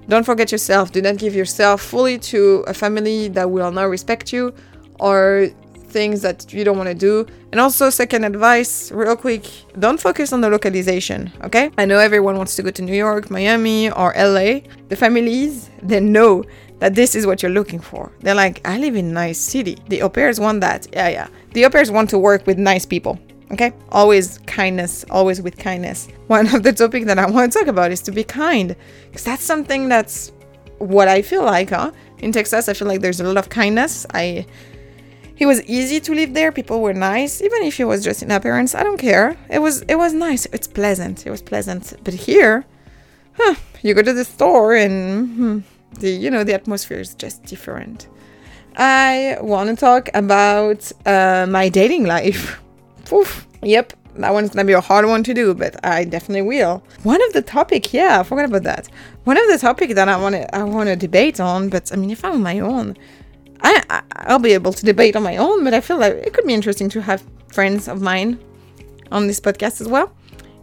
don't 0.09 0.25
forget 0.25 0.51
yourself. 0.51 0.91
Do 0.91 1.01
not 1.01 1.17
give 1.17 1.35
yourself 1.35 1.81
fully 1.81 2.17
to 2.19 2.65
a 2.67 2.73
family 2.73 3.29
that 3.29 3.49
will 3.49 3.71
not 3.71 3.89
respect 3.89 4.33
you 4.33 4.53
or 4.99 5.49
things 5.93 6.21
that 6.21 6.51
you 6.51 6.63
don't 6.63 6.77
want 6.77 6.89
to 6.89 6.95
do. 6.95 7.25
And 7.51 7.61
also, 7.61 7.89
second 7.89 8.25
advice, 8.25 8.91
real 8.91 9.15
quick, 9.15 9.45
don't 9.79 9.99
focus 9.99 10.33
on 10.33 10.41
the 10.41 10.49
localization, 10.49 11.31
okay? 11.43 11.71
I 11.77 11.85
know 11.85 11.99
everyone 11.99 12.35
wants 12.37 12.55
to 12.57 12.63
go 12.63 12.71
to 12.71 12.81
New 12.81 12.95
York, 12.95 13.29
Miami, 13.29 13.91
or 13.91 14.13
LA. 14.17 14.61
The 14.89 14.95
families, 14.95 15.69
they 15.81 15.99
know 15.99 16.43
that 16.79 16.95
this 16.95 17.15
is 17.15 17.25
what 17.25 17.41
you're 17.41 17.51
looking 17.59 17.79
for. 17.79 18.11
They're 18.19 18.35
like, 18.35 18.59
I 18.67 18.77
live 18.77 18.95
in 18.95 19.13
nice 19.13 19.39
city. 19.39 19.77
The 19.87 20.01
au 20.01 20.09
pairs 20.09 20.39
want 20.39 20.59
that. 20.61 20.87
Yeah, 20.91 21.09
yeah. 21.09 21.27
The 21.53 21.63
au 21.65 21.69
pairs 21.69 21.89
want 21.89 22.09
to 22.09 22.17
work 22.17 22.45
with 22.45 22.57
nice 22.57 22.85
people. 22.85 23.17
Okay? 23.51 23.71
Always 23.89 24.39
kindness, 24.47 25.05
always 25.09 25.41
with 25.41 25.57
kindness. 25.57 26.07
One 26.27 26.53
of 26.53 26.63
the 26.63 26.73
topics 26.73 27.05
that 27.05 27.19
I 27.19 27.29
want 27.29 27.53
to 27.53 27.59
talk 27.59 27.67
about 27.67 27.91
is 27.91 28.01
to 28.01 28.11
be 28.11 28.23
kind. 28.23 28.75
Because 29.05 29.23
that's 29.23 29.43
something 29.43 29.87
that's 29.87 30.31
what 30.79 31.07
I 31.07 31.21
feel 31.21 31.43
like, 31.43 31.69
huh? 31.69 31.91
In 32.19 32.31
Texas, 32.31 32.67
I 32.67 32.73
feel 32.73 32.87
like 32.87 33.01
there's 33.01 33.19
a 33.19 33.23
lot 33.23 33.37
of 33.37 33.49
kindness. 33.49 34.05
I 34.13 34.45
it 35.37 35.45
was 35.45 35.63
easy 35.63 35.99
to 35.99 36.13
live 36.13 36.33
there. 36.33 36.51
People 36.51 36.81
were 36.81 36.93
nice, 36.93 37.41
even 37.41 37.63
if 37.63 37.79
it 37.79 37.85
was 37.85 38.03
just 38.03 38.21
in 38.21 38.31
appearance. 38.31 38.75
I 38.75 38.83
don't 38.83 38.97
care. 38.97 39.35
It 39.49 39.59
was 39.59 39.81
it 39.83 39.95
was 39.95 40.13
nice. 40.13 40.45
It's 40.47 40.67
pleasant. 40.67 41.25
It 41.25 41.31
was 41.31 41.41
pleasant. 41.41 41.93
But 42.03 42.13
here, 42.13 42.65
huh, 43.37 43.55
you 43.81 43.93
go 43.93 44.01
to 44.01 44.13
the 44.13 44.25
store 44.25 44.75
and 44.75 45.27
hmm, 45.35 45.59
the 45.99 46.11
you 46.11 46.29
know 46.29 46.43
the 46.43 46.53
atmosphere 46.53 46.99
is 46.99 47.13
just 47.15 47.43
different. 47.43 48.07
I 48.75 49.37
want 49.41 49.69
to 49.69 49.75
talk 49.75 50.09
about 50.13 50.91
uh, 51.05 51.45
my 51.49 51.69
dating 51.69 52.05
life. 52.05 52.59
Oof. 53.13 53.47
Yep, 53.61 53.93
that 54.15 54.33
one's 54.33 54.49
gonna 54.49 54.65
be 54.65 54.73
a 54.73 54.81
hard 54.81 55.05
one 55.05 55.23
to 55.23 55.33
do, 55.33 55.53
but 55.53 55.83
I 55.85 56.03
definitely 56.03 56.41
will. 56.43 56.83
One 57.03 57.21
of 57.27 57.33
the 57.33 57.41
topic, 57.41 57.93
yeah, 57.93 58.19
I 58.19 58.23
forgot 58.23 58.45
about 58.45 58.63
that. 58.63 58.89
One 59.23 59.37
of 59.37 59.47
the 59.47 59.57
topic 59.57 59.95
that 59.95 60.09
I 60.09 60.17
want 60.17 60.35
to 60.35 60.55
I 60.55 60.63
want 60.63 60.89
to 60.89 60.95
debate 60.95 61.39
on, 61.39 61.69
but 61.69 61.91
I 61.91 61.95
mean, 61.95 62.11
if 62.11 62.23
I'm 62.23 62.33
on 62.33 62.43
my 62.43 62.59
own, 62.59 62.97
I, 63.63 64.01
I 64.11 64.33
will 64.33 64.39
be 64.39 64.53
able 64.53 64.73
to 64.73 64.85
debate 64.85 65.15
on 65.15 65.23
my 65.23 65.37
own, 65.37 65.63
but 65.63 65.73
I 65.73 65.81
feel 65.81 65.97
like 65.97 66.13
it 66.13 66.33
could 66.33 66.45
be 66.45 66.53
interesting 66.53 66.89
to 66.89 67.01
have 67.01 67.23
friends 67.47 67.87
of 67.87 68.01
mine 68.01 68.39
on 69.11 69.27
this 69.27 69.39
podcast 69.39 69.79
as 69.81 69.87
well. 69.87 70.13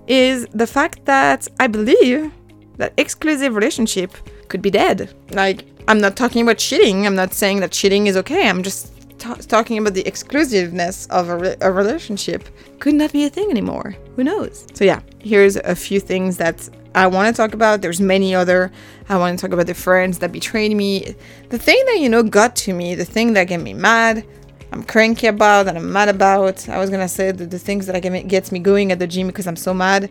Is 0.07 0.47
the 0.53 0.67
fact 0.67 1.05
that 1.05 1.47
I 1.61 1.67
believe 1.67 2.33
that 2.81 2.95
exclusive 2.97 3.55
relationship 3.55 4.17
could 4.49 4.63
be 4.63 4.71
dead. 4.71 5.15
Like 5.31 5.67
I'm 5.87 6.01
not 6.01 6.17
talking 6.17 6.43
about 6.43 6.59
cheating. 6.59 7.07
I'm 7.07 7.15
not 7.15 7.33
saying 7.33 7.61
that 7.61 7.73
cheating 7.73 8.07
is 8.07 8.17
okay. 8.17 8.49
I'm 8.49 8.63
just 8.63 8.93
t- 9.19 9.43
talking 9.49 9.79
about 9.79 9.95
the 9.95 10.07
exclusiveness 10.07 11.07
of 11.07 11.29
a, 11.29 11.37
re- 11.37 11.57
a 11.61 11.71
relationship 11.71 12.49
could 12.81 12.95
not 12.95 13.13
be 13.13 13.25
a 13.27 13.31
thing 13.31 13.51
anymore. 13.51 13.95
Who 14.17 14.25
knows? 14.25 14.67
So 14.75 14.85
yeah, 14.85 15.01
here's 15.21 15.57
a 15.57 15.77
few 15.77 16.01
things 16.01 16.37
that 16.39 16.69
I 16.95 17.07
want 17.07 17.35
to 17.35 17.41
talk 17.41 17.55
about. 17.55 17.83
There's 17.83 18.01
many 18.01 18.35
other. 18.35 18.73
I 19.09 19.17
want 19.17 19.39
to 19.39 19.43
talk 19.43 19.53
about 19.53 19.67
the 19.67 19.75
friends 19.75 20.19
that 20.19 20.33
betrayed 20.33 20.77
me. 20.77 21.15
The 21.49 21.59
thing 21.59 21.83
that 21.87 21.99
you 22.01 22.09
know 22.09 22.23
got 22.23 22.57
to 22.57 22.73
me, 22.73 22.95
the 22.95 23.05
thing 23.05 23.35
that 23.35 23.45
get 23.45 23.61
me 23.61 23.75
mad, 23.75 24.27
I'm 24.73 24.83
cranky 24.83 25.27
about, 25.27 25.69
and 25.69 25.79
I'm 25.79 25.93
mad 25.93 26.09
about. 26.09 26.69
I 26.69 26.79
was 26.79 26.91
gonna 26.91 27.09
say 27.09 27.31
the, 27.33 27.47
the 27.47 27.59
things 27.59 27.87
that 27.87 27.95
I 27.95 28.01
get 28.01 28.27
gets 28.29 28.51
me 28.51 28.59
going 28.59 28.91
at 28.93 28.99
the 28.99 29.07
gym 29.07 29.29
because 29.29 29.47
I'm 29.47 29.57
so 29.57 29.73
mad. 29.73 30.11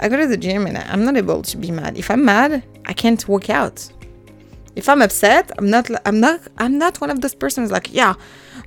I 0.00 0.08
go 0.08 0.16
to 0.16 0.26
the 0.26 0.36
gym 0.36 0.66
and 0.66 0.78
I'm 0.78 1.04
not 1.04 1.16
able 1.16 1.42
to 1.42 1.56
be 1.56 1.70
mad. 1.70 1.96
If 1.96 2.10
I'm 2.10 2.24
mad, 2.24 2.64
I 2.86 2.92
can't 2.92 3.26
work 3.28 3.50
out. 3.50 3.88
If 4.76 4.88
I'm 4.88 5.02
upset, 5.02 5.52
I'm 5.58 5.70
not. 5.70 5.88
I'm 6.06 6.20
not. 6.20 6.40
I'm 6.58 6.78
not 6.78 7.00
one 7.00 7.10
of 7.10 7.20
those 7.20 7.34
persons 7.34 7.70
like, 7.70 7.92
yeah, 7.92 8.14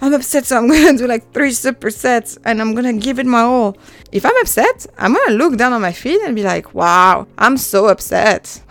I'm 0.01 0.13
upset, 0.13 0.45
so 0.45 0.57
I'm 0.57 0.67
gonna 0.71 0.97
do 0.97 1.07
like 1.07 1.31
three 1.33 1.51
supersets 1.51 2.37
and 2.45 2.61
I'm 2.61 2.75
gonna 2.75 2.93
give 2.93 3.19
it 3.19 3.25
my 3.25 3.41
all. 3.41 3.77
If 4.11 4.25
I'm 4.25 4.37
upset, 4.41 4.85
I'm 4.97 5.13
gonna 5.13 5.33
look 5.33 5.57
down 5.57 5.73
on 5.73 5.81
my 5.81 5.91
feet 5.91 6.21
and 6.23 6.35
be 6.35 6.43
like, 6.43 6.73
wow, 6.73 7.27
I'm 7.37 7.57
so 7.57 7.87
upset. 7.87 8.61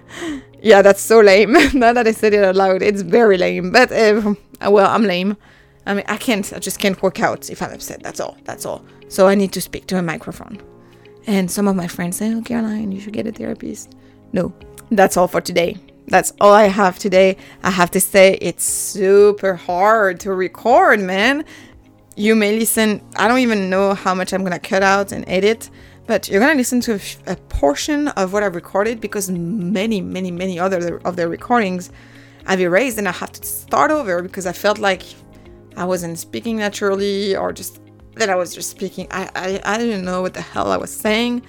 yeah, 0.62 0.82
that's 0.82 1.00
so 1.00 1.20
lame. 1.20 1.52
now 1.74 1.92
that 1.92 2.06
I 2.06 2.12
said 2.12 2.34
it 2.34 2.44
out 2.44 2.56
loud, 2.56 2.82
it's 2.82 3.02
very 3.02 3.38
lame. 3.38 3.70
But 3.70 3.92
uh, 3.92 4.34
well, 4.70 4.90
I'm 4.90 5.04
lame. 5.04 5.36
I 5.86 5.94
mean, 5.94 6.04
I 6.08 6.16
can't. 6.16 6.52
I 6.52 6.58
just 6.58 6.80
can't 6.80 7.00
work 7.00 7.20
out 7.20 7.48
if 7.48 7.62
I'm 7.62 7.72
upset. 7.72 8.02
That's 8.02 8.18
all. 8.18 8.36
That's 8.44 8.66
all. 8.66 8.84
So 9.08 9.28
I 9.28 9.36
need 9.36 9.52
to 9.52 9.60
speak 9.60 9.86
to 9.86 9.98
a 9.98 10.02
microphone. 10.02 10.60
And 11.28 11.50
some 11.50 11.68
of 11.68 11.76
my 11.76 11.86
friends 11.86 12.16
say, 12.16 12.34
"Oh, 12.34 12.42
Caroline, 12.42 12.90
you 12.90 13.00
should 13.00 13.12
get 13.12 13.26
a 13.26 13.32
therapist." 13.32 13.94
No, 14.32 14.52
that's 14.90 15.16
all 15.16 15.28
for 15.28 15.40
today 15.40 15.76
that's 16.08 16.32
all 16.40 16.52
I 16.52 16.64
have 16.64 16.98
today. 16.98 17.36
I 17.62 17.70
have 17.70 17.90
to 17.92 18.00
say 18.00 18.38
it's 18.40 18.64
super 18.64 19.54
hard 19.54 20.20
to 20.20 20.32
record, 20.32 21.00
man. 21.00 21.44
You 22.16 22.34
may 22.34 22.58
listen, 22.58 23.02
I 23.16 23.28
don't 23.28 23.40
even 23.40 23.68
know 23.68 23.94
how 23.94 24.14
much 24.14 24.32
I'm 24.32 24.42
gonna 24.42 24.58
cut 24.58 24.82
out 24.82 25.12
and 25.12 25.24
edit, 25.28 25.68
but 26.06 26.28
you're 26.28 26.40
gonna 26.40 26.54
listen 26.54 26.80
to 26.82 26.94
a, 26.94 27.32
a 27.32 27.36
portion 27.36 28.08
of 28.08 28.32
what 28.32 28.42
I've 28.42 28.54
recorded 28.54 29.00
because 29.00 29.30
many, 29.30 30.00
many, 30.00 30.30
many 30.30 30.58
other 30.58 30.98
of 31.04 31.16
the 31.16 31.28
recordings 31.28 31.90
I've 32.46 32.60
erased 32.60 32.98
and 32.98 33.08
I 33.08 33.12
have 33.12 33.32
to 33.32 33.44
start 33.44 33.90
over 33.90 34.22
because 34.22 34.46
I 34.46 34.52
felt 34.52 34.78
like 34.78 35.02
I 35.76 35.84
wasn't 35.84 36.18
speaking 36.18 36.56
naturally 36.58 37.36
or 37.36 37.52
just 37.52 37.80
that 38.14 38.30
I 38.30 38.36
was 38.36 38.54
just 38.54 38.70
speaking. 38.70 39.08
I, 39.10 39.28
I, 39.34 39.74
I 39.74 39.78
didn't 39.78 40.04
know 40.04 40.22
what 40.22 40.34
the 40.34 40.40
hell 40.40 40.70
I 40.70 40.76
was 40.76 40.90
saying. 40.90 41.42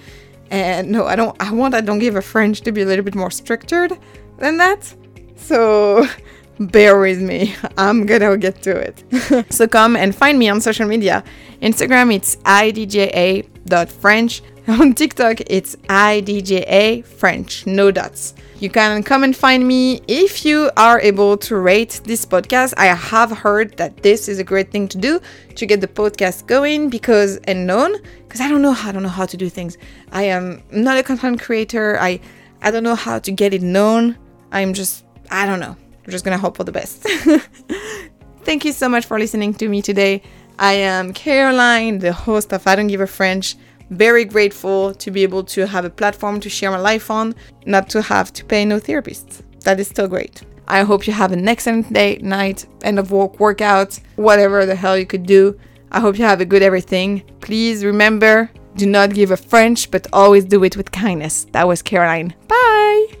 And 0.50 0.90
no, 0.90 1.06
I 1.06 1.14
don't 1.14 1.40
I 1.40 1.52
want 1.52 1.74
I 1.74 1.80
don't 1.80 1.98
give 1.98 2.16
a 2.16 2.22
French 2.22 2.62
to 2.62 2.72
be 2.72 2.82
a 2.82 2.86
little 2.86 3.04
bit 3.04 3.14
more 3.14 3.30
structured 3.30 3.92
than 4.38 4.56
that. 4.58 4.94
So 5.36 6.06
bear 6.58 6.98
with 6.98 7.20
me. 7.20 7.54
I'm 7.76 8.06
gonna 8.06 8.36
get 8.36 8.62
to 8.62 8.76
it. 8.76 9.04
so 9.52 9.68
come 9.68 9.96
and 9.96 10.14
find 10.14 10.38
me 10.38 10.48
on 10.48 10.60
social 10.60 10.86
media. 10.86 11.24
Instagram 11.62 12.14
it's 12.14 12.36
idgaf.french. 12.36 14.42
On 14.68 14.92
TikTok 14.92 15.40
it's 15.46 15.76
idgaf 15.88 17.06
french, 17.06 17.66
no 17.66 17.90
dots. 17.90 18.34
You 18.60 18.68
can 18.68 19.02
come 19.02 19.24
and 19.24 19.34
find 19.34 19.66
me 19.66 20.02
if 20.08 20.44
you 20.44 20.70
are 20.76 21.00
able 21.00 21.38
to 21.38 21.56
rate 21.56 22.02
this 22.04 22.26
podcast. 22.26 22.74
I 22.76 22.86
have 22.86 23.30
heard 23.30 23.78
that 23.78 24.02
this 24.02 24.28
is 24.28 24.38
a 24.38 24.44
great 24.44 24.70
thing 24.70 24.86
to 24.88 24.98
do 24.98 25.20
to 25.54 25.64
get 25.64 25.80
the 25.80 25.88
podcast 25.88 26.46
going 26.46 26.90
because 26.90 27.38
and 27.44 27.66
known 27.66 27.96
because 28.26 28.42
I 28.42 28.48
don't 28.50 28.60
know 28.60 28.76
I 28.78 28.92
don't 28.92 29.02
know 29.02 29.08
how 29.08 29.24
to 29.24 29.38
do 29.38 29.48
things. 29.48 29.78
I 30.12 30.24
am 30.24 30.62
not 30.70 30.98
a 30.98 31.02
content 31.02 31.40
creator. 31.40 31.98
I 31.98 32.20
I 32.60 32.70
don't 32.70 32.82
know 32.82 32.94
how 32.94 33.20
to 33.20 33.32
get 33.32 33.54
it 33.54 33.62
known 33.62 34.18
I'm 34.52 34.72
just, 34.72 35.04
I 35.30 35.46
don't 35.46 35.60
know. 35.60 35.76
I'm 36.04 36.10
just 36.10 36.24
gonna 36.24 36.38
hope 36.38 36.56
for 36.56 36.64
the 36.64 36.72
best. 36.72 37.02
Thank 38.44 38.64
you 38.64 38.72
so 38.72 38.88
much 38.88 39.06
for 39.06 39.18
listening 39.18 39.52
to 39.54 39.68
me 39.68 39.82
today. 39.82 40.22
I 40.58 40.72
am 40.72 41.12
Caroline, 41.12 41.98
the 41.98 42.12
host 42.12 42.52
of 42.52 42.66
I 42.66 42.76
Don't 42.76 42.86
Give 42.86 43.00
a 43.00 43.06
French. 43.06 43.56
Very 43.90 44.24
grateful 44.24 44.94
to 44.94 45.10
be 45.10 45.22
able 45.22 45.44
to 45.44 45.66
have 45.66 45.84
a 45.84 45.90
platform 45.90 46.40
to 46.40 46.48
share 46.48 46.70
my 46.70 46.78
life 46.78 47.10
on, 47.10 47.34
not 47.66 47.88
to 47.90 48.02
have 48.02 48.32
to 48.34 48.44
pay 48.44 48.64
no 48.64 48.78
therapist. 48.78 49.42
That 49.60 49.80
is 49.80 49.88
still 49.88 50.08
great. 50.08 50.42
I 50.66 50.82
hope 50.82 51.06
you 51.06 51.12
have 51.12 51.32
an 51.32 51.48
excellent 51.48 51.92
day, 51.92 52.18
night, 52.22 52.66
end 52.82 52.98
of 52.98 53.10
work, 53.10 53.40
workout, 53.40 53.98
whatever 54.16 54.66
the 54.66 54.74
hell 54.74 54.98
you 54.98 55.06
could 55.06 55.24
do. 55.24 55.58
I 55.92 56.00
hope 56.00 56.18
you 56.18 56.24
have 56.24 56.40
a 56.40 56.44
good 56.44 56.62
everything. 56.62 57.22
Please 57.40 57.84
remember, 57.84 58.50
do 58.76 58.86
not 58.86 59.14
give 59.14 59.30
a 59.30 59.36
French, 59.36 59.90
but 59.90 60.06
always 60.12 60.44
do 60.44 60.62
it 60.64 60.76
with 60.76 60.92
kindness. 60.92 61.46
That 61.52 61.66
was 61.66 61.80
Caroline. 61.80 62.34
Bye! 62.46 63.17